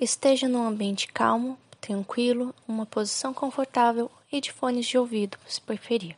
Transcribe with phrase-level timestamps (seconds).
[0.00, 6.16] Esteja num ambiente calmo, tranquilo, uma posição confortável e de fones de ouvido, se preferir.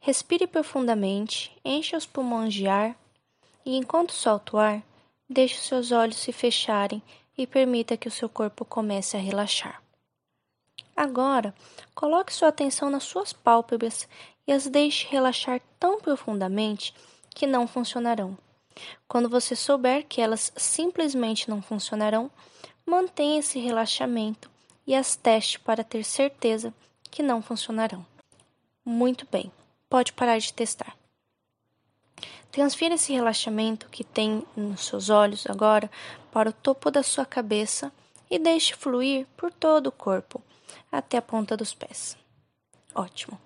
[0.00, 2.96] Respire profundamente, encha os pulmões de ar
[3.66, 4.82] e, enquanto solta o ar,
[5.28, 7.02] deixe seus olhos se fecharem
[7.36, 9.82] e permita que o seu corpo comece a relaxar.
[10.96, 11.54] Agora,
[11.94, 14.08] coloque sua atenção nas suas pálpebras
[14.46, 16.94] e as deixe relaxar tão profundamente
[17.34, 18.34] que não funcionarão.
[19.08, 22.30] Quando você souber que elas simplesmente não funcionarão,
[22.86, 24.50] mantenha esse relaxamento
[24.86, 26.74] e as teste para ter certeza
[27.10, 28.04] que não funcionarão.
[28.84, 29.52] Muito bem,
[29.88, 30.96] pode parar de testar.
[32.50, 35.90] Transfira esse relaxamento que tem nos seus olhos agora
[36.30, 37.92] para o topo da sua cabeça
[38.30, 40.42] e deixe fluir por todo o corpo,
[40.90, 42.16] até a ponta dos pés.
[42.94, 43.40] Ótimo.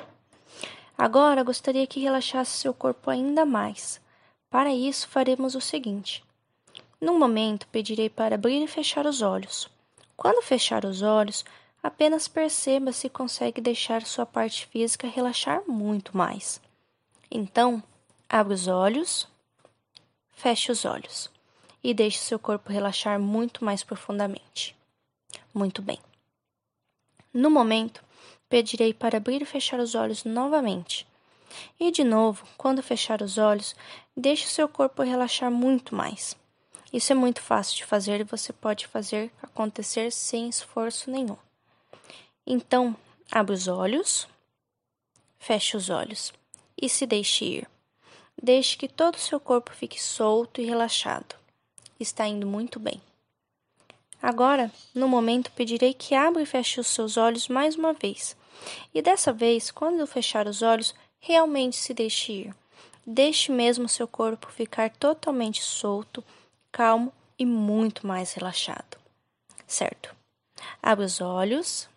[0.96, 4.00] Agora gostaria que relaxasse seu corpo ainda mais.
[4.50, 6.24] Para isso, faremos o seguinte:
[7.00, 9.68] num momento, pedirei para abrir e fechar os olhos.
[10.16, 11.44] Quando fechar os olhos,
[11.82, 16.60] apenas perceba se consegue deixar sua parte física relaxar muito mais.
[17.30, 17.82] Então,
[18.28, 19.28] abra os olhos,
[20.30, 21.30] feche os olhos
[21.84, 24.74] e deixe seu corpo relaxar muito mais profundamente.
[25.52, 25.98] Muito bem.
[27.32, 28.02] No momento,
[28.48, 31.06] pedirei para abrir e fechar os olhos novamente.
[31.78, 33.74] E de novo, quando fechar os olhos,
[34.16, 36.36] deixe seu corpo relaxar muito mais.
[36.92, 41.36] Isso é muito fácil de fazer e você pode fazer acontecer sem esforço nenhum.
[42.46, 42.96] Então,
[43.30, 44.28] abra os olhos,
[45.38, 46.32] feche os olhos
[46.80, 47.68] e se deixe ir.
[48.40, 51.34] Deixe que todo o seu corpo fique solto e relaxado.
[51.98, 53.00] Está indo muito bem.
[54.20, 58.36] Agora, no momento, pedirei que abra e feche os seus olhos mais uma vez.
[58.94, 62.54] E dessa vez, quando fechar os olhos, realmente se deixe ir.
[63.06, 66.24] Deixe mesmo seu corpo ficar totalmente solto
[66.72, 68.98] calmo e muito mais relaxado.
[69.66, 70.14] Certo?
[70.82, 71.88] Abre os olhos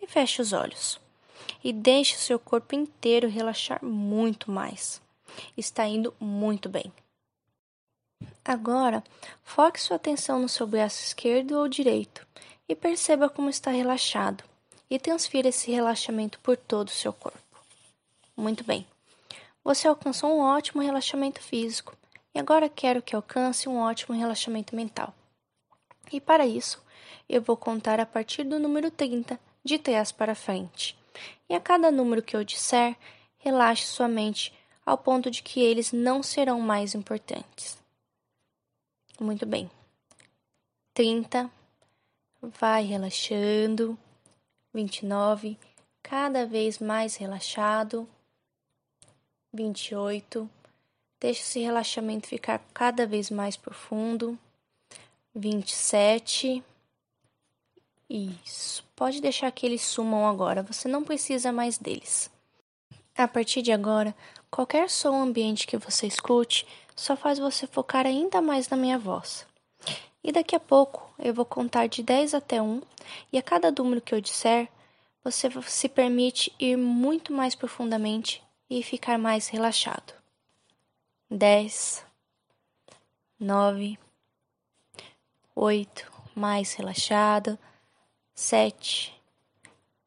[0.00, 1.00] e feche os olhos.
[1.62, 5.00] E deixe seu corpo inteiro relaxar muito mais.
[5.56, 6.92] Está indo muito bem.
[8.44, 9.04] Agora,
[9.44, 12.26] foque sua atenção no seu braço esquerdo ou direito
[12.68, 14.42] e perceba como está relaxado
[14.90, 17.47] e transfira esse relaxamento por todo o seu corpo.
[18.38, 18.86] Muito bem.
[19.64, 21.98] Você alcançou um ótimo relaxamento físico
[22.32, 25.12] e agora quero que alcance um ótimo relaxamento mental.
[26.12, 26.80] E para isso,
[27.28, 30.96] eu vou contar a partir do número 30, de trás para frente.
[31.48, 32.96] E a cada número que eu disser,
[33.38, 34.54] relaxe sua mente
[34.86, 37.76] ao ponto de que eles não serão mais importantes.
[39.18, 39.68] Muito bem.
[40.94, 41.50] 30,
[42.40, 43.98] vai relaxando.
[44.72, 45.58] 29,
[46.04, 48.08] cada vez mais relaxado.
[49.52, 50.48] 28,
[51.20, 54.38] Deixe esse relaxamento ficar cada vez mais profundo.
[55.34, 56.62] 27.
[58.08, 58.84] Isso.
[58.94, 62.30] Pode deixar que eles sumam agora, você não precisa mais deles.
[63.16, 64.14] A partir de agora,
[64.48, 66.64] qualquer som ambiente que você escute
[66.94, 69.44] só faz você focar ainda mais na minha voz.
[70.22, 72.80] E daqui a pouco eu vou contar de 10 até 1
[73.32, 74.68] e a cada número que eu disser,
[75.24, 80.14] você se permite ir muito mais profundamente e ficar mais relaxado.
[81.30, 82.04] Dez,
[83.38, 83.98] nove,
[85.54, 87.58] oito, mais relaxado,
[88.34, 89.14] sete,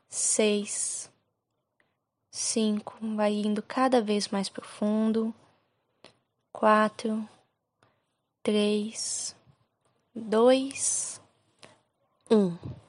[0.07, 1.11] seis,
[2.29, 5.33] cinco, vai indo cada vez mais profundo,
[6.51, 7.27] quatro,
[8.43, 9.35] três,
[10.15, 11.21] dois,
[12.29, 12.80] um.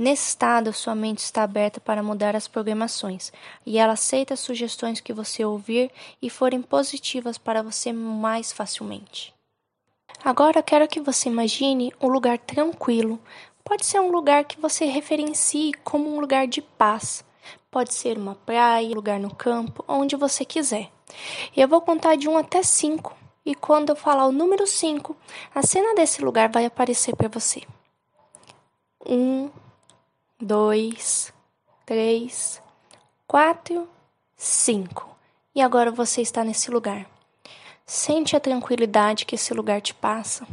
[0.00, 3.30] Nesse estado, sua mente está aberta para mudar as programações
[3.66, 5.90] e ela aceita as sugestões que você ouvir
[6.22, 9.34] e forem positivas para você mais facilmente.
[10.24, 13.20] Agora quero que você imagine um lugar tranquilo.
[13.62, 17.22] Pode ser um lugar que você referencie como um lugar de paz.
[17.70, 20.90] Pode ser uma praia, um lugar no campo, onde você quiser.
[21.54, 25.14] Eu vou contar de 1 até 5 e quando eu falar o número 5,
[25.54, 27.60] a cena desse lugar vai aparecer para você.
[29.06, 29.50] 1, um,
[30.40, 31.32] dois,
[31.84, 32.62] três,
[33.26, 33.88] quatro,
[34.36, 35.16] cinco.
[35.54, 37.06] E agora você está nesse lugar.
[37.84, 40.46] Sente a tranquilidade que esse lugar te passa.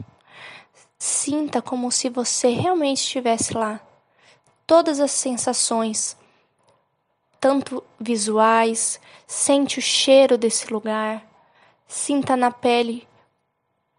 [0.99, 3.79] Sinta como se você realmente estivesse lá.
[4.65, 6.17] Todas as sensações,
[7.39, 11.25] tanto visuais, sente o cheiro desse lugar,
[11.87, 13.07] sinta na pele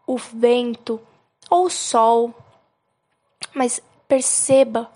[0.06, 1.00] o vento
[1.48, 2.34] ou o sol,
[3.54, 4.90] mas perceba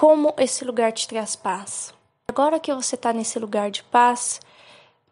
[0.00, 1.92] como esse lugar te traz paz.
[2.26, 4.40] Agora que você está nesse lugar de paz,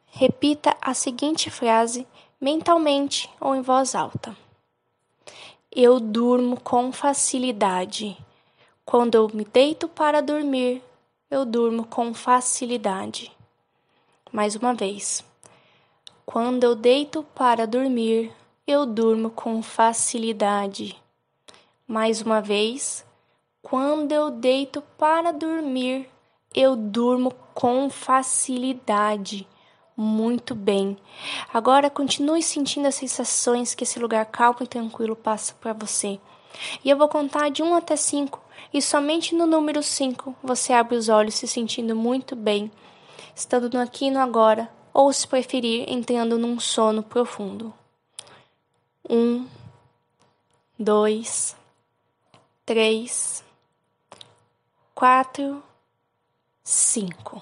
[0.07, 2.07] repita a seguinte frase
[2.41, 4.35] mentalmente ou em voz alta:
[5.71, 8.17] eu durmo com facilidade.
[8.83, 10.83] Quando eu me deito para dormir,
[11.31, 13.31] eu durmo com facilidade.
[14.33, 15.23] Mais uma vez.
[16.25, 18.33] Quando eu deito para dormir,
[18.67, 20.99] eu durmo com facilidade.
[21.87, 23.07] Mais uma vez.
[23.71, 26.09] Quando eu deito para dormir,
[26.55, 29.47] eu durmo com facilidade.
[29.95, 30.97] Muito bem.
[31.53, 36.19] Agora continue sentindo as sensações que esse lugar calmo e tranquilo passa para você.
[36.83, 38.41] E eu vou contar de 1 até 5,
[38.73, 42.73] e somente no número 5 você abre os olhos se sentindo muito bem,
[43.35, 47.75] estando no aqui e no agora, ou se preferir, entrando num sono profundo.
[49.11, 49.47] 1,
[50.79, 51.57] 2,
[52.65, 53.48] 3,
[54.99, 55.63] 4,
[56.65, 57.41] 5.